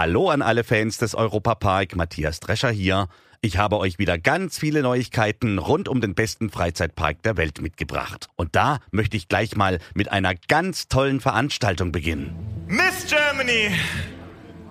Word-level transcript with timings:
Hallo 0.00 0.30
an 0.30 0.40
alle 0.40 0.64
Fans 0.64 0.96
des 0.96 1.14
Europapark, 1.14 1.94
Matthias 1.94 2.40
Drescher 2.40 2.70
hier. 2.70 3.08
Ich 3.42 3.58
habe 3.58 3.76
euch 3.76 3.98
wieder 3.98 4.16
ganz 4.16 4.58
viele 4.58 4.80
Neuigkeiten 4.80 5.58
rund 5.58 5.90
um 5.90 6.00
den 6.00 6.14
besten 6.14 6.48
Freizeitpark 6.48 7.22
der 7.22 7.36
Welt 7.36 7.60
mitgebracht. 7.60 8.28
Und 8.34 8.56
da 8.56 8.78
möchte 8.92 9.18
ich 9.18 9.28
gleich 9.28 9.56
mal 9.56 9.78
mit 9.92 10.10
einer 10.10 10.32
ganz 10.48 10.88
tollen 10.88 11.20
Veranstaltung 11.20 11.92
beginnen. 11.92 12.34
Miss 12.66 13.08
Germany 13.08 13.72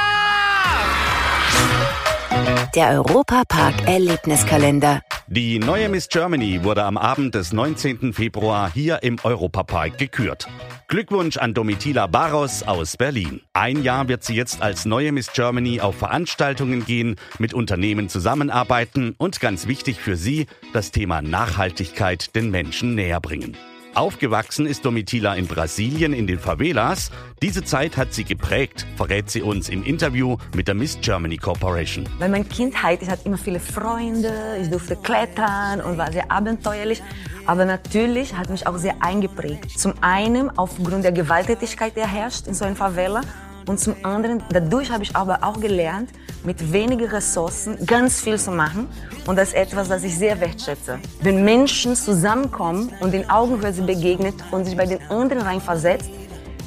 Der 2.75 2.93
Europapark 2.93 3.87
Erlebniskalender. 3.87 5.03
Die 5.31 5.59
neue 5.59 5.91
Miss 5.91 6.09
Germany 6.09 6.65
wurde 6.65 6.85
am 6.85 6.97
Abend 6.97 7.35
des 7.35 7.53
19. 7.53 8.15
Februar 8.15 8.73
hier 8.73 9.03
im 9.03 9.19
Europapark 9.23 9.99
gekürt. 9.99 10.49
Glückwunsch 10.89 11.37
an 11.37 11.53
Domitila 11.53 12.07
Barros 12.07 12.63
aus 12.63 12.97
Berlin. 12.97 13.43
Ein 13.53 13.83
Jahr 13.83 14.09
wird 14.09 14.25
sie 14.25 14.35
jetzt 14.35 14.63
als 14.63 14.87
neue 14.87 15.13
Miss 15.13 15.31
Germany 15.35 15.83
auf 15.83 15.97
Veranstaltungen 15.97 16.87
gehen, 16.87 17.17
mit 17.39 17.53
Unternehmen 17.53 18.09
zusammenarbeiten 18.09 19.17
und 19.19 19.39
ganz 19.39 19.67
wichtig 19.67 20.01
für 20.01 20.17
sie, 20.17 20.47
das 20.73 20.93
Thema 20.93 21.21
Nachhaltigkeit 21.21 22.35
den 22.35 22.51
Menschen 22.51 22.95
näher 22.95 23.21
bringen. 23.21 23.55
Aufgewachsen 23.99 24.65
ist 24.65 24.85
Domitila 24.85 25.35
in 25.35 25.49
Brasilien 25.49 26.13
in 26.13 26.29
den 26.29 26.39
Favelas. 26.39 27.11
Diese 27.43 27.65
Zeit 27.65 27.97
hat 27.97 28.15
sie 28.15 28.23
geprägt, 28.23 28.87
verrät 28.95 29.29
sie 29.29 29.43
uns 29.43 29.69
im 29.69 29.83
Interview 29.83 30.37
mit 30.55 30.69
der 30.69 30.77
Miss 30.77 31.01
Germany 31.01 31.37
Corporation. 31.37 32.09
Weil 32.21 32.29
meine 32.29 32.45
Kindheit, 32.45 33.03
ich 33.03 33.11
hatte 33.11 33.27
immer 33.27 33.39
viele 33.39 33.59
Freunde, 33.59 34.33
ich 34.63 34.71
durfte 34.71 34.95
klettern 34.95 35.81
und 35.81 35.99
war 35.99 36.13
sehr 36.13 36.31
abenteuerlich. 36.31 37.03
Aber 37.47 37.65
natürlich 37.65 38.35
hat 38.35 38.51
mich 38.51 38.69
auch 38.69 38.77
sehr 38.77 39.03
eingeprägt. 39.03 39.77
Zum 39.77 39.95
einen 40.01 40.57
aufgrund 40.57 41.03
der 41.03 41.11
Gewalttätigkeit, 41.11 41.97
die 41.97 42.07
herrscht 42.07 42.47
in 42.47 42.55
so 42.55 42.67
einer 42.67 42.77
Favela. 42.77 43.23
Und 43.69 43.79
zum 43.79 43.97
anderen, 44.03 44.43
dadurch 44.51 44.91
habe 44.91 45.05
ich 45.05 45.15
aber 45.15 45.45
auch 45.45 45.61
gelernt, 45.61 46.11
mit 46.43 46.73
wenigen 46.73 47.07
Ressourcen 47.07 47.85
ganz 47.85 48.23
viel 48.23 48.39
zu 48.39 48.51
machen. 48.51 48.89
Und 49.27 49.37
das 49.37 49.49
ist 49.49 49.55
etwas, 49.57 49.89
das 49.89 50.03
ich 50.05 50.17
sehr 50.17 50.41
wertschätze. 50.41 50.99
Wenn 51.21 51.45
Menschen 51.45 51.95
zusammenkommen 51.95 52.91
und 53.01 53.13
in 53.13 53.29
Augenhöhe 53.29 53.73
sie 53.75 53.83
begegnet 53.83 54.35
und 54.53 54.65
sich 54.65 54.75
bei 54.75 54.87
den 54.87 55.03
anderen 55.11 55.43
reinversetzt, 55.43 56.09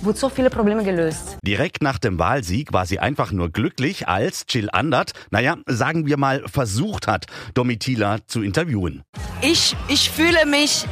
wird 0.03 0.17
so 0.17 0.29
viele 0.29 0.51
Probleme 0.51 0.83
gelöst. 0.83 1.37
Direkt 1.43 1.81
nach 1.81 1.97
dem 1.97 2.19
Wahlsieg 2.19 2.71
war 2.71 2.85
sie 2.85 2.99
einfach 2.99 3.31
nur 3.31 3.49
glücklich, 3.49 4.07
als 4.07 4.45
Jill 4.47 4.69
Andert, 4.71 5.13
naja, 5.31 5.57
sagen 5.65 6.05
wir 6.05 6.17
mal, 6.17 6.43
versucht 6.47 7.07
hat, 7.07 7.25
Domitila 7.55 8.19
zu 8.27 8.43
interviewen. 8.43 9.03
Ich, 9.41 9.75
ich 9.87 10.11
fühle 10.11 10.45
mich 10.45 10.85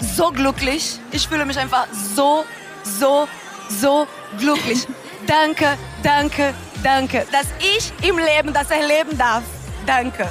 so 0.00 0.30
glücklich. 0.30 0.98
Ich 1.12 1.28
fühle 1.28 1.44
mich 1.44 1.58
einfach 1.58 1.86
so, 2.14 2.44
so, 2.82 3.26
so 3.68 4.06
glücklich. 4.38 4.86
Danke, 5.26 5.76
danke, 6.02 6.54
danke, 6.82 7.26
dass 7.30 7.46
ich 7.58 7.92
im 8.08 8.18
Leben 8.18 8.52
das 8.52 8.70
erleben 8.70 9.16
darf. 9.16 9.42
Danke. 9.86 10.28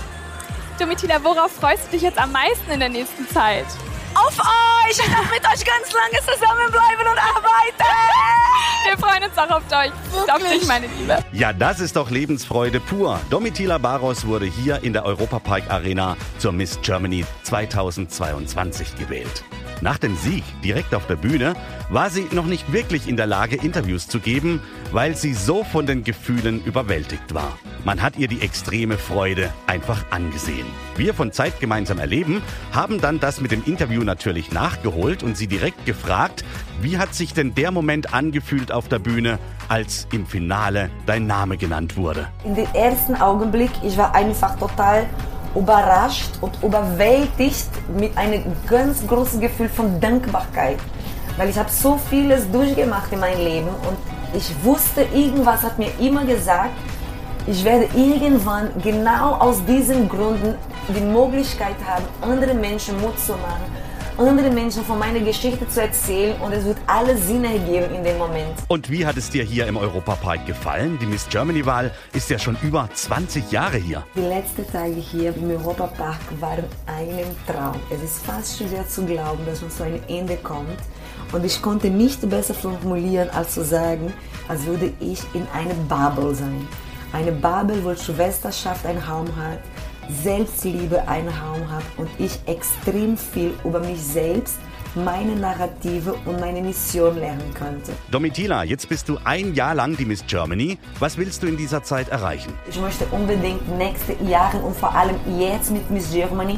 Domitila, 0.80 1.24
worauf 1.24 1.52
freust 1.52 1.88
du 1.88 1.92
dich 1.92 2.02
jetzt 2.04 2.18
am 2.18 2.32
meisten 2.32 2.72
in 2.72 2.80
der 2.80 2.90
nächsten 2.90 3.28
Zeit? 3.30 3.66
Auf 4.16 4.40
euch! 4.40 4.79
Ich 4.90 4.98
darf 4.98 5.32
mit 5.32 5.46
euch 5.46 5.64
ganz 5.66 5.94
lange 5.94 6.20
zusammenbleiben 6.26 7.08
und 7.12 7.20
arbeiten! 7.20 7.90
Wir 8.86 8.98
freuen 8.98 9.24
uns 9.24 9.38
auch 9.38 9.58
auf 9.58 9.64
euch. 9.72 9.92
Auf 10.28 10.50
dich, 10.50 10.68
meine 10.68 10.88
Liebe. 10.88 11.24
Ja, 11.32 11.54
das 11.54 11.80
ist 11.80 11.96
doch 11.96 12.10
Lebensfreude 12.10 12.80
pur. 12.80 13.20
Domitila 13.30 13.78
Barros 13.78 14.26
wurde 14.26 14.46
hier 14.46 14.82
in 14.84 14.94
der 14.94 15.06
Europapark 15.06 15.70
Arena 15.70 16.18
zur 16.40 16.54
Miss 16.54 16.80
Germany 16.82 17.24
2022 17.44 18.96
gewählt. 18.96 19.44
Nach 19.82 19.98
dem 19.98 20.18
Sieg 20.18 20.44
direkt 20.62 20.94
auf 20.94 21.08
der 21.08 21.16
Bühne 21.16 21.56
war 21.90 22.10
sie 22.10 22.28
noch 22.32 22.46
nicht 22.46 22.74
wirklich 22.74 23.08
in 23.08 23.16
der 23.16 23.28
Lage, 23.28 23.56
Interviews 23.56 24.08
zu 24.08 24.20
geben, 24.20 24.62
weil 24.92 25.16
sie 25.16 25.34
so 25.34 25.64
von 25.64 25.86
den 25.86 26.04
Gefühlen 26.04 26.64
überwältigt 26.66 27.34
war. 27.34 27.58
Man 27.86 28.02
hat 28.02 28.18
ihr 28.18 28.28
die 28.28 28.42
extreme 28.42 28.98
Freude 28.98 29.54
einfach 29.68 30.04
angesehen. 30.12 30.68
Wir 30.98 31.14
von 31.14 31.32
Zeit 31.32 31.62
gemeinsam 31.62 31.98
erleben 31.98 32.42
haben 32.74 33.00
dann 33.00 33.22
das 33.22 33.40
mit 33.40 33.52
dem 33.52 33.64
Interview 33.64 34.04
natürlich 34.04 34.52
nachgeholt 34.80 35.24
und 35.24 35.38
sie 35.38 35.48
direkt 35.48 35.86
gefragt, 35.86 36.44
wie 36.82 36.98
hat 36.98 37.14
sich 37.14 37.34
denn 37.34 37.54
der 37.56 37.72
Moment 37.72 38.14
angefühlt 38.14 38.72
auf 38.72 38.88
der 38.88 39.00
Bühne, 39.00 39.40
als 39.68 40.08
im 40.12 40.26
Finale 40.26 40.90
dein 41.06 41.28
Name 41.28 41.58
genannt 41.58 41.98
wurde? 41.98 42.28
In 42.44 42.56
den 42.56 42.74
ersten 42.74 43.16
Augenblick, 43.16 43.72
ich 43.84 43.98
war 43.98 44.16
einfach 44.16 44.58
total 44.58 45.06
überrascht 45.56 46.32
und 46.42 46.62
überwältigt 46.64 47.70
mit 47.98 48.16
einem 48.18 48.44
ganz 48.68 49.06
großen 49.06 49.42
Gefühl 49.42 49.70
von 49.70 50.00
Dankbarkeit. 50.00 50.78
Weil 51.38 51.50
ich 51.50 51.58
habe 51.58 51.70
so 51.70 52.00
vieles 52.10 52.50
durchgemacht 52.52 53.12
in 53.12 53.20
meinem 53.20 53.40
Leben 53.40 53.68
und 53.68 53.98
ich 54.34 54.52
wusste, 54.64 55.02
irgendwas 55.14 55.64
hat 55.64 55.80
mir 55.80 55.90
immer 56.00 56.24
gesagt, 56.24 56.72
ich 57.48 57.64
werde 57.64 57.88
irgendwann 57.96 58.70
genau 58.84 59.34
aus 59.36 59.64
diesen 59.66 60.08
Gründen 60.08 60.56
die 60.90 61.02
Möglichkeit 61.02 61.76
haben, 61.86 62.06
andere 62.22 62.54
Menschen 62.54 63.00
Mut 63.02 63.18
zu 63.20 63.32
machen, 63.34 63.79
andere 64.20 64.52
Menschen 64.52 64.84
von 64.84 65.00
meiner 65.00 65.22
Geschichte 65.22 65.68
zu 65.70 65.82
erzählen 65.82 66.40
und 66.42 66.52
es 66.52 66.66
wird 66.66 66.78
alles 66.88 67.26
Sinn 67.28 67.46
ergeben 67.46 67.96
in 67.96 68.04
dem 68.04 68.18
Moment. 68.18 68.52
Und 68.68 68.90
wie 68.92 69.06
hat 69.06 69.16
es 69.16 69.30
dir 69.30 69.44
hier 69.44 69.66
im 69.68 69.78
Europapark 69.78 70.46
gefallen? 70.46 71.00
Die 71.02 71.06
Miss 71.06 71.28
Germany-Wahl 71.30 71.92
ist 72.14 72.30
ja 72.30 72.38
schon 72.38 72.58
über 72.62 72.90
20 72.94 73.50
Jahre 73.52 73.78
hier. 73.78 74.04
Die 74.16 74.22
letzten 74.22 74.70
Tage 74.70 74.96
hier 74.96 75.34
im 75.36 75.50
Europapark 75.52 76.20
waren 76.40 76.66
ein 76.86 77.26
Traum. 77.48 77.80
Es 77.90 78.04
ist 78.04 78.26
fast 78.26 78.58
schwer 78.58 78.86
zu 78.88 79.06
glauben, 79.06 79.46
dass 79.46 79.62
man 79.62 79.72
zu 79.72 79.84
einem 79.84 80.02
Ende 80.10 80.36
kommt. 80.36 80.78
Und 81.32 81.46
ich 81.46 81.62
konnte 81.62 81.90
nicht 81.90 82.28
besser 82.30 82.54
formulieren, 82.54 83.30
als 83.30 83.54
zu 83.54 83.64
sagen, 83.64 84.14
als 84.50 84.66
würde 84.66 84.92
ich 85.00 85.22
in 85.34 85.48
einer 85.54 85.76
Bubble 85.88 86.36
sein. 86.36 86.68
Eine 87.14 87.32
Bubble, 87.32 87.84
wo 87.84 87.96
Schwesterschaft 87.96 88.86
einen 88.86 89.00
Raum 89.00 89.28
hat, 89.38 89.60
Selbstliebe 90.24 91.08
einen 91.08 91.30
Raum 91.30 91.72
hat 91.72 91.84
und 91.98 92.10
ich 92.18 92.40
extrem 92.48 93.18
viel 93.18 93.54
über 93.64 93.80
mich 93.80 94.02
selbst, 94.02 94.58
meine 94.96 95.36
Narrative 95.36 96.16
und 96.26 96.40
meine 96.40 96.62
Mission 96.62 97.16
lernen 97.18 97.54
konnte. 97.58 97.92
Domitila, 98.10 98.64
jetzt 98.64 98.90
bist 98.90 99.08
du 99.08 99.18
ein 99.24 99.54
Jahr 99.54 99.76
lang 99.76 99.96
die 99.96 100.06
Miss 100.06 100.26
Germany. 100.26 100.80
Was 100.98 101.18
willst 101.18 101.44
du 101.44 101.48
in 101.48 101.58
dieser 101.58 101.84
Zeit 101.84 102.10
erreichen? 102.10 102.54
Ich 102.68 102.82
möchte 102.82 103.06
unbedingt 103.12 103.68
nächste 103.78 104.14
Jahre 104.24 104.58
und 104.58 104.76
vor 104.76 104.96
allem 104.96 105.16
jetzt 105.40 105.72
mit 105.72 105.90
Miss 105.92 106.12
Germany 106.12 106.58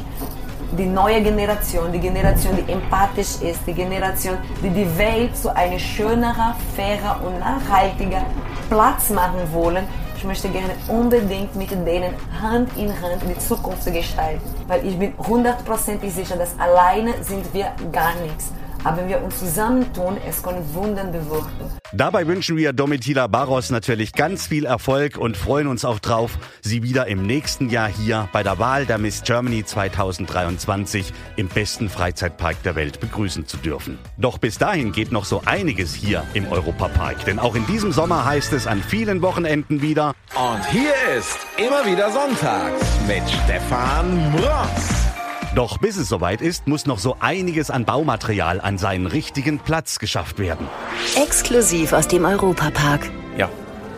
die 0.78 0.86
neue 0.86 1.22
Generation, 1.22 1.92
die 1.92 1.98
Generation, 1.98 2.56
die 2.56 2.72
empathisch 2.72 3.42
ist, 3.42 3.60
die 3.66 3.74
Generation, 3.74 4.38
die 4.62 4.70
die 4.70 4.98
Welt 4.98 5.36
zu 5.36 5.54
einem 5.54 5.78
schöneren, 5.78 6.54
fairer 6.74 7.20
und 7.22 7.38
nachhaltiger 7.38 8.24
Platz 8.70 9.10
machen 9.10 9.40
wollen. 9.52 9.84
Ich 10.22 10.28
möchte 10.28 10.50
gerne 10.50 10.74
unbedingt 10.86 11.56
mit 11.56 11.72
denen 11.72 12.14
Hand 12.40 12.76
in 12.76 12.88
Hand 13.02 13.22
die 13.28 13.36
Zukunft 13.40 13.84
gestalten, 13.92 14.40
weil 14.68 14.86
ich 14.86 14.96
bin 14.96 15.12
hundertprozentig 15.18 16.14
sicher, 16.14 16.36
dass 16.36 16.56
alleine 16.60 17.12
sind 17.24 17.52
wir 17.52 17.72
gar 17.90 18.14
nichts. 18.22 18.52
Aber 18.84 18.96
wenn 18.96 19.08
wir 19.08 19.22
uns 19.22 19.38
zusammentun, 19.38 20.16
es 20.28 20.42
können 20.42 20.62
Wunder 20.74 21.04
bewirken. 21.04 21.70
Dabei 21.92 22.26
wünschen 22.26 22.56
wir 22.56 22.72
Domitila 22.72 23.26
Barros 23.26 23.70
natürlich 23.70 24.12
ganz 24.12 24.46
viel 24.46 24.64
Erfolg 24.64 25.18
und 25.18 25.36
freuen 25.36 25.66
uns 25.66 25.84
auch 25.84 25.98
drauf, 25.98 26.38
sie 26.62 26.82
wieder 26.82 27.06
im 27.06 27.26
nächsten 27.26 27.68
Jahr 27.68 27.88
hier 27.88 28.28
bei 28.32 28.42
der 28.42 28.58
Wahl 28.58 28.86
der 28.86 28.98
Miss 28.98 29.22
Germany 29.22 29.64
2023 29.64 31.12
im 31.36 31.48
besten 31.48 31.90
Freizeitpark 31.90 32.62
der 32.62 32.74
Welt 32.74 32.98
begrüßen 32.98 33.46
zu 33.46 33.58
dürfen. 33.58 33.98
Doch 34.16 34.38
bis 34.38 34.58
dahin 34.58 34.92
geht 34.92 35.12
noch 35.12 35.26
so 35.26 35.42
einiges 35.44 35.94
hier 35.94 36.24
im 36.34 36.50
Europapark, 36.50 37.24
denn 37.24 37.38
auch 37.38 37.54
in 37.54 37.66
diesem 37.66 37.92
Sommer 37.92 38.24
heißt 38.24 38.52
es 38.54 38.66
an 38.66 38.82
vielen 38.82 39.22
Wochenenden 39.22 39.82
wieder 39.82 40.14
Und 40.34 40.66
hier 40.70 40.94
ist 41.16 41.38
immer 41.58 41.84
wieder 41.84 42.10
Sonntags 42.10 42.82
mit 43.06 43.22
Stefan 43.28 44.34
Ross. 44.38 44.91
Doch 45.54 45.76
bis 45.76 45.98
es 45.98 46.08
soweit 46.08 46.40
ist, 46.40 46.66
muss 46.66 46.86
noch 46.86 46.98
so 46.98 47.16
einiges 47.20 47.70
an 47.70 47.84
Baumaterial 47.84 48.58
an 48.58 48.78
seinen 48.78 49.06
richtigen 49.06 49.58
Platz 49.58 49.98
geschafft 49.98 50.38
werden. 50.38 50.66
Exklusiv 51.14 51.92
aus 51.92 52.08
dem 52.08 52.24
Europapark. 52.24 53.10
Ja, 53.36 53.50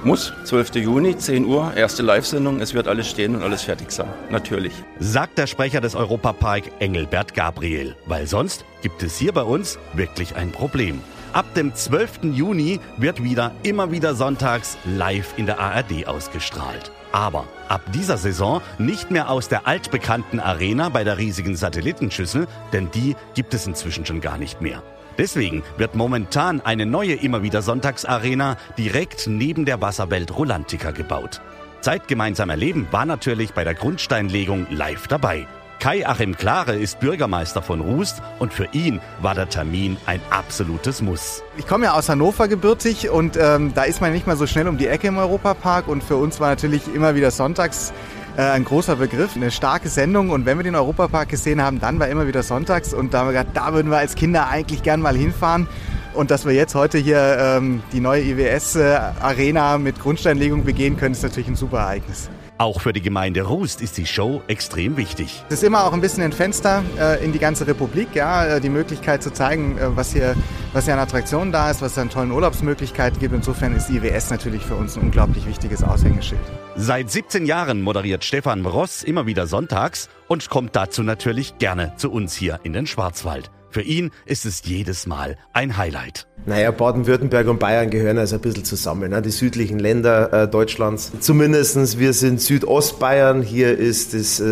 muss. 0.02 0.32
12. 0.44 0.74
Juni, 0.76 1.16
10 1.16 1.44
Uhr, 1.44 1.72
erste 1.76 2.02
Live-Sendung. 2.02 2.60
Es 2.60 2.74
wird 2.74 2.88
alles 2.88 3.08
stehen 3.08 3.36
und 3.36 3.42
alles 3.42 3.62
fertig 3.62 3.92
sein. 3.92 4.08
Natürlich. 4.30 4.72
Sagt 4.98 5.38
der 5.38 5.46
Sprecher 5.46 5.80
des 5.80 5.94
Europapark 5.94 6.64
Engelbert 6.80 7.34
Gabriel. 7.34 7.94
Weil 8.06 8.26
sonst 8.26 8.64
gibt 8.82 9.04
es 9.04 9.16
hier 9.16 9.32
bei 9.32 9.42
uns 9.42 9.78
wirklich 9.92 10.34
ein 10.34 10.50
Problem. 10.50 11.00
Ab 11.32 11.46
dem 11.54 11.72
12. 11.72 12.24
Juni 12.32 12.80
wird 12.96 13.22
wieder 13.22 13.52
immer 13.62 13.92
wieder 13.92 14.16
sonntags 14.16 14.76
live 14.84 15.34
in 15.36 15.46
der 15.46 15.60
ARD 15.60 16.06
ausgestrahlt. 16.06 16.90
Aber 17.14 17.46
ab 17.68 17.80
dieser 17.92 18.16
Saison 18.16 18.60
nicht 18.78 19.12
mehr 19.12 19.30
aus 19.30 19.48
der 19.48 19.68
altbekannten 19.68 20.40
Arena 20.40 20.88
bei 20.88 21.04
der 21.04 21.16
riesigen 21.16 21.54
Satellitenschüssel, 21.54 22.48
denn 22.72 22.90
die 22.90 23.14
gibt 23.34 23.54
es 23.54 23.68
inzwischen 23.68 24.04
schon 24.04 24.20
gar 24.20 24.36
nicht 24.36 24.60
mehr. 24.60 24.82
Deswegen 25.16 25.62
wird 25.76 25.94
momentan 25.94 26.60
eine 26.60 26.86
neue 26.86 27.14
immer 27.14 27.44
wieder 27.44 27.62
Sonntagsarena 27.62 28.56
direkt 28.76 29.28
neben 29.28 29.64
der 29.64 29.80
Wasserwelt 29.80 30.36
Rolantica 30.36 30.90
gebaut. 30.90 31.40
Zeit 31.82 32.08
gemeinsam 32.08 32.50
erleben 32.50 32.88
war 32.90 33.06
natürlich 33.06 33.52
bei 33.52 33.62
der 33.62 33.74
Grundsteinlegung 33.74 34.66
live 34.70 35.06
dabei. 35.06 35.46
Kai 35.84 36.06
Achim 36.08 36.34
Klare 36.34 36.76
ist 36.76 36.98
Bürgermeister 36.98 37.60
von 37.60 37.82
Rust 37.82 38.22
und 38.38 38.54
für 38.54 38.66
ihn 38.72 39.02
war 39.20 39.34
der 39.34 39.50
Termin 39.50 39.98
ein 40.06 40.18
absolutes 40.30 41.02
Muss. 41.02 41.42
Ich 41.58 41.66
komme 41.66 41.84
ja 41.84 41.92
aus 41.92 42.08
Hannover 42.08 42.48
gebürtig 42.48 43.10
und 43.10 43.36
ähm, 43.36 43.74
da 43.74 43.82
ist 43.82 44.00
man 44.00 44.10
nicht 44.14 44.26
mal 44.26 44.38
so 44.38 44.46
schnell 44.46 44.66
um 44.66 44.78
die 44.78 44.86
Ecke 44.86 45.08
im 45.08 45.18
Europapark 45.18 45.86
und 45.86 46.02
für 46.02 46.16
uns 46.16 46.40
war 46.40 46.48
natürlich 46.48 46.84
immer 46.94 47.16
wieder 47.16 47.30
sonntags 47.30 47.92
äh, 48.38 48.40
ein 48.40 48.64
großer 48.64 48.96
Begriff, 48.96 49.36
eine 49.36 49.50
starke 49.50 49.90
Sendung 49.90 50.30
und 50.30 50.46
wenn 50.46 50.56
wir 50.56 50.64
den 50.64 50.74
Europapark 50.74 51.28
gesehen 51.28 51.60
haben, 51.60 51.80
dann 51.80 52.00
war 52.00 52.08
immer 52.08 52.26
wieder 52.26 52.42
sonntags 52.42 52.94
und 52.94 53.12
da 53.12 53.18
haben 53.18 53.26
wir 53.26 53.44
gedacht, 53.44 53.54
da 53.54 53.74
würden 53.74 53.90
wir 53.90 53.98
als 53.98 54.14
Kinder 54.14 54.48
eigentlich 54.48 54.82
gern 54.82 55.02
mal 55.02 55.14
hinfahren. 55.14 55.68
Und 56.14 56.30
dass 56.30 56.46
wir 56.46 56.54
jetzt 56.54 56.74
heute 56.74 56.96
hier 56.96 57.36
ähm, 57.38 57.82
die 57.92 58.00
neue 58.00 58.22
IWS-Arena 58.22 59.76
mit 59.76 60.00
Grundsteinlegung 60.00 60.64
begehen 60.64 60.96
können, 60.96 61.12
ist 61.12 61.24
natürlich 61.24 61.48
ein 61.48 61.56
super 61.56 61.80
Ereignis. 61.80 62.30
Auch 62.56 62.80
für 62.80 62.92
die 62.92 63.02
Gemeinde 63.02 63.42
Rust 63.42 63.80
ist 63.80 63.96
die 63.98 64.06
Show 64.06 64.40
extrem 64.46 64.96
wichtig. 64.96 65.42
Es 65.48 65.54
ist 65.54 65.64
immer 65.64 65.84
auch 65.84 65.92
ein 65.92 66.00
bisschen 66.00 66.22
ein 66.22 66.32
Fenster 66.32 66.84
äh, 66.98 67.24
in 67.24 67.32
die 67.32 67.40
ganze 67.40 67.66
Republik, 67.66 68.14
ja, 68.14 68.46
äh, 68.46 68.60
die 68.60 68.68
Möglichkeit 68.68 69.24
zu 69.24 69.32
zeigen, 69.32 69.76
äh, 69.76 69.96
was 69.96 70.12
hier, 70.12 70.36
was 70.72 70.84
hier 70.84 70.94
an 70.94 71.00
Attraktionen 71.00 71.50
da 71.50 71.68
ist, 71.70 71.82
was 71.82 71.92
es 71.92 71.98
an 71.98 72.10
tollen 72.10 72.30
Urlaubsmöglichkeiten 72.30 73.18
gibt. 73.18 73.34
Insofern 73.34 73.74
ist 73.74 73.90
IWS 73.90 74.30
natürlich 74.30 74.62
für 74.62 74.76
uns 74.76 74.96
ein 74.96 75.02
unglaublich 75.02 75.46
wichtiges 75.46 75.82
Aushängeschild. 75.82 76.40
Seit 76.76 77.10
17 77.10 77.44
Jahren 77.44 77.82
moderiert 77.82 78.24
Stefan 78.24 78.64
Ross 78.64 79.02
immer 79.02 79.26
wieder 79.26 79.48
sonntags 79.48 80.08
und 80.28 80.48
kommt 80.48 80.76
dazu 80.76 81.02
natürlich 81.02 81.58
gerne 81.58 81.94
zu 81.96 82.12
uns 82.12 82.34
hier 82.34 82.60
in 82.62 82.72
den 82.72 82.86
Schwarzwald. 82.86 83.50
Für 83.74 83.82
ihn 83.82 84.12
ist 84.24 84.46
es 84.46 84.62
jedes 84.64 85.04
Mal 85.08 85.36
ein 85.52 85.76
Highlight. 85.76 86.28
Naja, 86.46 86.70
Baden-Württemberg 86.70 87.48
und 87.48 87.58
Bayern 87.58 87.90
gehören 87.90 88.18
also 88.18 88.36
ein 88.36 88.40
bisschen 88.40 88.64
zusammen, 88.64 89.10
ne? 89.10 89.20
die 89.20 89.32
südlichen 89.32 89.80
Länder 89.80 90.32
äh, 90.32 90.48
Deutschlands. 90.48 91.10
Zumindestens 91.18 91.98
wir 91.98 92.12
sind 92.12 92.40
Südostbayern, 92.40 93.42
hier 93.42 93.76
ist 93.76 94.14
das 94.14 94.38
äh, 94.38 94.44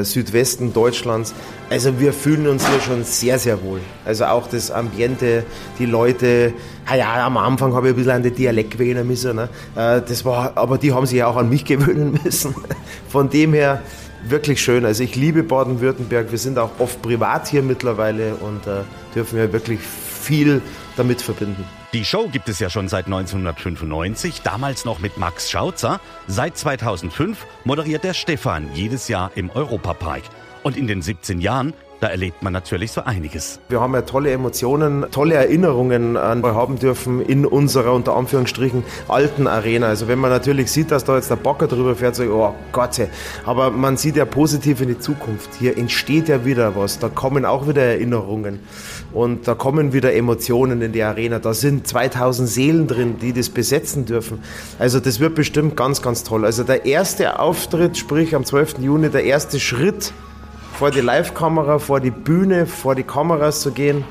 äh, 0.00 0.04
Südwesten 0.04 0.72
Deutschlands. 0.72 1.34
Also 1.68 2.00
wir 2.00 2.14
fühlen 2.14 2.46
uns 2.46 2.66
hier 2.66 2.80
schon 2.80 3.04
sehr, 3.04 3.38
sehr 3.38 3.62
wohl. 3.62 3.80
Also 4.06 4.24
auch 4.24 4.46
das 4.46 4.70
Ambiente, 4.70 5.44
die 5.78 5.84
Leute. 5.84 6.54
Ja, 6.88 6.96
ja 6.96 7.26
am 7.26 7.36
Anfang 7.36 7.74
habe 7.74 7.88
ich 7.88 7.92
ein 7.92 7.96
bisschen 7.96 8.12
an 8.12 8.22
den 8.22 8.34
Dialekt 8.34 8.70
gewöhnen 8.70 9.06
müssen. 9.06 9.36
Ne? 9.36 9.50
Äh, 9.76 10.00
das 10.00 10.24
war, 10.24 10.52
aber 10.56 10.78
die 10.78 10.94
haben 10.94 11.04
sich 11.04 11.18
ja 11.18 11.26
auch 11.26 11.36
an 11.36 11.50
mich 11.50 11.64
gewöhnen 11.66 12.18
müssen. 12.24 12.54
Von 13.10 13.28
dem 13.28 13.52
her 13.52 13.82
wirklich 14.22 14.62
schön. 14.62 14.84
Also 14.84 15.02
ich 15.02 15.16
liebe 15.16 15.42
Baden-Württemberg. 15.42 16.30
Wir 16.30 16.38
sind 16.38 16.58
auch 16.58 16.78
oft 16.78 17.02
privat 17.02 17.48
hier 17.48 17.62
mittlerweile 17.62 18.34
und 18.36 18.66
äh, 18.66 18.82
dürfen 19.14 19.38
ja 19.38 19.52
wirklich 19.52 19.80
viel 19.80 20.62
damit 20.96 21.22
verbinden. 21.22 21.64
Die 21.92 22.04
Show 22.04 22.28
gibt 22.28 22.48
es 22.48 22.58
ja 22.58 22.70
schon 22.70 22.88
seit 22.88 23.06
1995, 23.06 24.40
damals 24.42 24.84
noch 24.84 24.98
mit 24.98 25.18
Max 25.18 25.50
Schautzer. 25.50 26.00
Seit 26.26 26.56
2005 26.56 27.46
moderiert 27.64 28.04
der 28.04 28.14
Stefan 28.14 28.70
jedes 28.72 29.08
Jahr 29.08 29.30
im 29.34 29.50
Europapark. 29.50 30.22
Und 30.62 30.76
in 30.76 30.86
den 30.86 31.02
17 31.02 31.40
Jahren 31.40 31.74
da 32.02 32.08
erlebt 32.08 32.42
man 32.42 32.52
natürlich 32.52 32.90
so 32.90 33.02
einiges. 33.02 33.60
Wir 33.68 33.80
haben 33.80 33.94
ja 33.94 34.02
tolle 34.02 34.32
Emotionen, 34.32 35.06
tolle 35.12 35.34
Erinnerungen 35.34 36.18
haben 36.18 36.76
dürfen 36.76 37.24
in 37.24 37.46
unserer 37.46 37.92
unter 37.92 38.16
Anführungsstrichen 38.16 38.82
alten 39.06 39.46
Arena. 39.46 39.86
Also 39.86 40.08
wenn 40.08 40.18
man 40.18 40.30
natürlich 40.30 40.72
sieht, 40.72 40.90
dass 40.90 41.04
da 41.04 41.14
jetzt 41.14 41.30
der 41.30 41.36
Bocker 41.36 41.68
drüber 41.68 41.94
fährt, 41.94 42.16
so, 42.16 42.24
oh 42.24 42.54
Gott, 42.72 43.00
aber 43.46 43.70
man 43.70 43.96
sieht 43.96 44.16
ja 44.16 44.24
positiv 44.24 44.80
in 44.80 44.88
die 44.88 44.98
Zukunft. 44.98 45.50
Hier 45.60 45.78
entsteht 45.78 46.28
ja 46.28 46.44
wieder 46.44 46.74
was, 46.74 46.98
da 46.98 47.08
kommen 47.08 47.44
auch 47.44 47.68
wieder 47.68 47.82
Erinnerungen 47.82 48.58
und 49.12 49.46
da 49.46 49.54
kommen 49.54 49.92
wieder 49.92 50.12
Emotionen 50.12 50.82
in 50.82 50.90
die 50.90 51.04
Arena. 51.04 51.38
Da 51.38 51.54
sind 51.54 51.86
2000 51.86 52.48
Seelen 52.48 52.88
drin, 52.88 53.18
die 53.20 53.32
das 53.32 53.48
besetzen 53.48 54.06
dürfen. 54.06 54.40
Also 54.80 54.98
das 54.98 55.20
wird 55.20 55.36
bestimmt 55.36 55.76
ganz, 55.76 56.02
ganz 56.02 56.24
toll. 56.24 56.44
Also 56.44 56.64
der 56.64 56.84
erste 56.84 57.38
Auftritt, 57.38 57.96
sprich 57.96 58.34
am 58.34 58.44
12. 58.44 58.78
Juni, 58.80 59.08
der 59.08 59.22
erste 59.22 59.60
Schritt 59.60 60.12
vor 60.82 60.90
die 60.90 61.00
Live-Kamera, 61.00 61.78
vor 61.78 62.00
die 62.00 62.10
Bühne, 62.10 62.66
vor 62.66 62.96
die 62.96 63.04
Kameras 63.04 63.60
zu 63.60 63.70
gehen. 63.70 64.04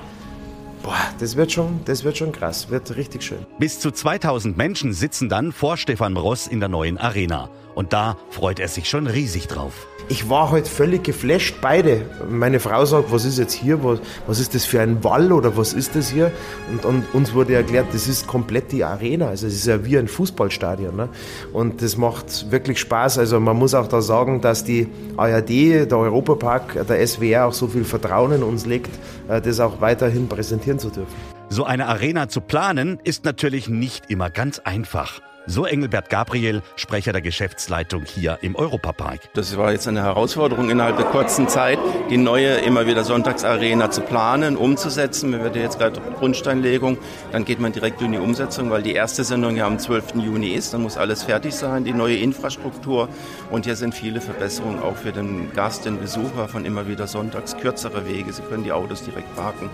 Boah, 0.82 0.96
das 1.20 1.36
wird 1.36 1.52
schon, 1.52 1.82
das 1.84 2.06
wird 2.06 2.16
schon 2.16 2.32
krass, 2.32 2.70
wird 2.70 2.96
richtig 2.96 3.24
schön. 3.24 3.46
Bis 3.60 3.82
zu 3.82 3.92
2000 3.92 4.56
Menschen 4.56 4.94
sitzen 4.94 5.28
dann 5.28 5.52
vor 5.52 5.76
Stefan 5.76 6.16
Ross 6.16 6.48
in 6.48 6.62
der 6.62 6.70
neuen 6.70 6.98
Arena. 6.98 7.50
Und 7.76 7.92
da 7.92 8.16
freut 8.30 8.58
er 8.62 8.70
sich 8.70 8.88
schon 8.88 9.08
riesig 9.08 9.48
drauf. 9.48 9.86
Ich 10.12 10.30
war 10.30 10.52
halt 10.52 10.68
völlig 10.68 11.04
geflasht, 11.04 11.56
beide. 11.62 12.02
Meine 12.30 12.60
Frau 12.60 12.84
sagt, 12.84 13.14
was 13.14 13.24
ist 13.24 13.40
jetzt 13.40 13.54
hier, 13.54 13.82
was, 13.82 14.02
was 14.28 14.42
ist 14.42 14.54
das 14.54 14.66
für 14.66 14.82
ein 14.82 15.02
Wall 15.06 15.32
oder 15.32 15.56
was 15.56 15.72
ist 15.72 15.96
das 15.96 16.10
hier? 16.10 16.34
Und, 16.70 16.84
und 16.84 17.06
uns 17.14 17.34
wurde 17.34 17.54
erklärt, 17.54 17.94
das 17.94 18.10
ist 18.10 18.28
komplett 18.28 18.74
die 18.74 18.84
Arena, 18.84 19.30
also 19.30 19.48
es 19.48 19.54
ist 19.54 19.68
ja 19.68 19.86
wie 19.86 19.98
ein 19.98 20.10
Fußballstadion. 20.10 20.98
Ne? 20.98 21.08
Und 21.54 21.82
das 21.82 21.96
macht 21.96 22.52
wirklich 22.52 22.82
Spaß. 22.82 23.20
Also 23.20 23.40
man 23.40 23.56
muss 23.56 23.74
auch 23.74 23.88
da 23.88 24.02
sagen, 24.02 24.42
dass 24.42 24.66
die 24.66 24.90
ARD, 25.16 25.50
der 25.90 25.98
Europapark, 25.98 26.86
der 26.86 27.08
SWR 27.08 27.46
auch 27.46 27.54
so 27.54 27.68
viel 27.68 27.86
Vertrauen 27.86 28.34
in 28.34 28.44
uns 28.44 28.66
legt, 28.66 28.92
äh, 29.30 29.40
das 29.40 29.62
auch 29.62 29.80
weiterhin 29.80 30.28
präsentieren 30.28 30.78
zu 30.78 30.90
dürfen. 30.90 31.16
So 31.48 31.64
eine 31.64 31.88
Arena 31.88 32.28
zu 32.28 32.42
planen, 32.42 33.00
ist 33.06 33.24
natürlich 33.24 33.70
nicht 33.70 34.10
immer 34.10 34.30
ganz 34.30 34.60
einfach. 34.60 35.22
So 35.48 35.66
Engelbert 35.66 36.10
Gabriel, 36.12 36.62
Sprecher 36.76 37.14
der 37.14 37.22
Geschäftsleitung 37.22 38.04
hier 38.06 38.38
im 38.42 38.56
Europapark. 38.56 39.22
Das 39.34 39.58
war 39.58 39.72
jetzt 39.72 39.88
eine 39.88 40.04
Herausforderung 40.04 40.70
innerhalb 40.70 40.98
der 40.98 41.08
kurzen 41.08 41.48
Zeit, 41.48 41.80
die 42.12 42.18
neue 42.18 42.58
immer 42.58 42.86
wieder 42.86 43.04
Sonntagsarena 43.04 43.90
zu 43.90 44.02
planen, 44.02 44.56
umzusetzen. 44.56 45.32
Wir 45.32 45.44
werden 45.44 45.60
jetzt 45.60 45.80
gerade 45.80 46.00
Grundsteinlegung, 46.20 47.00
dann 47.32 47.44
geht 47.44 47.60
man 47.60 47.72
direkt 47.72 48.02
in 48.04 48.12
die 48.12 48.20
Umsetzung, 48.20 48.70
weil 48.70 48.84
die 48.84 48.94
erste 48.94 49.24
Sendung 49.24 49.56
ja 49.56 49.66
am 49.66 49.80
12. 49.80 50.16
Juni 50.16 50.50
ist. 50.50 50.76
Dann 50.76 50.84
muss 50.84 50.96
alles 50.96 51.24
fertig 51.24 51.56
sein, 51.56 51.86
die 51.86 51.94
neue 51.94 52.18
Infrastruktur. 52.18 53.10
Und 53.50 53.66
hier 53.66 53.76
sind 53.76 53.96
viele 53.96 54.22
Verbesserungen 54.22 54.80
auch 54.80 54.96
für 54.96 55.12
den 55.12 55.52
Gast, 55.54 55.86
den 55.86 56.00
Besucher 56.00 56.50
von 56.50 56.66
immer 56.66 56.88
wieder 56.88 57.08
Sonntags. 57.08 57.58
Kürzere 57.58 58.08
Wege, 58.08 58.32
Sie 58.32 58.44
können 58.44 58.64
die 58.64 58.72
Autos 58.72 59.04
direkt 59.04 59.36
parken, 59.36 59.72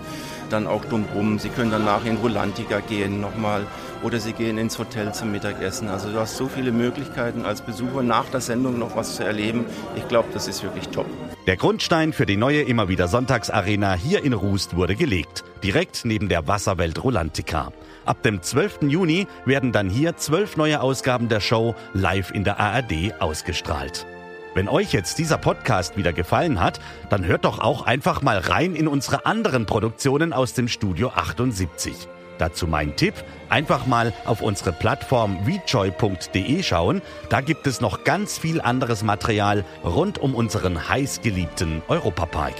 dann 0.48 0.66
auch 0.66 0.84
dumm 0.86 1.04
rum. 1.14 1.38
Sie 1.38 1.50
können 1.50 1.70
danach 1.70 2.06
in 2.06 2.16
Rolantica 2.16 2.80
gehen 2.80 3.20
nochmal 3.20 3.66
oder 4.02 4.20
Sie 4.20 4.32
gehen 4.32 4.58
ins 4.58 4.78
Hotel 4.78 5.12
zum 5.12 5.32
Mittag 5.32 5.48
Mittagessen. 5.48 5.88
Also 5.88 6.10
du 6.10 6.18
hast 6.18 6.36
so 6.36 6.48
viele 6.48 6.72
Möglichkeiten 6.72 7.44
als 7.44 7.62
Besucher 7.62 8.02
nach 8.02 8.26
der 8.26 8.40
Sendung 8.40 8.78
noch 8.78 8.96
was 8.96 9.16
zu 9.16 9.24
erleben. 9.24 9.64
Ich 9.96 10.06
glaube, 10.08 10.28
das 10.32 10.48
ist 10.48 10.62
wirklich 10.62 10.88
top. 10.88 11.06
Der 11.46 11.56
Grundstein 11.56 12.12
für 12.12 12.26
die 12.26 12.36
neue 12.36 12.62
immer 12.62 12.88
wieder 12.88 13.08
Sonntagsarena 13.08 13.94
hier 13.94 14.22
in 14.22 14.32
Rust 14.32 14.76
wurde 14.76 14.94
gelegt, 14.94 15.44
direkt 15.62 16.04
neben 16.04 16.28
der 16.28 16.46
Wasserwelt 16.46 17.02
Rolantica. 17.02 17.72
Ab 18.04 18.22
dem 18.22 18.42
12. 18.42 18.82
Juni 18.82 19.26
werden 19.44 19.72
dann 19.72 19.90
hier 19.90 20.16
zwölf 20.16 20.56
neue 20.56 20.80
Ausgaben 20.80 21.28
der 21.28 21.40
Show 21.40 21.74
live 21.92 22.30
in 22.30 22.44
der 22.44 22.60
ARD 22.60 23.20
ausgestrahlt. 23.20 24.06
Wenn 24.54 24.68
euch 24.68 24.92
jetzt 24.92 25.18
dieser 25.18 25.38
Podcast 25.38 25.96
wieder 25.96 26.12
gefallen 26.12 26.60
hat, 26.60 26.80
dann 27.10 27.24
hört 27.24 27.44
doch 27.44 27.58
auch 27.58 27.86
einfach 27.86 28.22
mal 28.22 28.38
rein 28.38 28.74
in 28.74 28.88
unsere 28.88 29.26
anderen 29.26 29.66
Produktionen 29.66 30.32
aus 30.32 30.54
dem 30.54 30.68
Studio 30.68 31.10
78. 31.14 32.08
Dazu 32.38 32.66
mein 32.66 32.96
Tipp, 32.96 33.14
einfach 33.48 33.86
mal 33.86 34.12
auf 34.24 34.40
unsere 34.40 34.72
Plattform 34.72 35.38
vjoy.de 35.44 36.62
schauen. 36.62 37.02
Da 37.28 37.40
gibt 37.40 37.66
es 37.66 37.80
noch 37.80 38.04
ganz 38.04 38.38
viel 38.38 38.60
anderes 38.60 39.02
Material 39.02 39.64
rund 39.84 40.18
um 40.18 40.34
unseren 40.34 40.88
heißgeliebten 40.88 41.82
Europapark. 41.88 42.54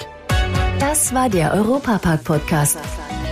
Das 0.79 1.15
war 1.15 1.29
der 1.29 1.55
Europapark-Podcast. 1.55 2.79